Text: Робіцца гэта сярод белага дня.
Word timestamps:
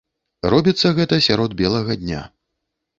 Робіцца 0.53 0.87
гэта 1.01 1.21
сярод 1.27 1.57
белага 1.63 2.01
дня. 2.05 2.27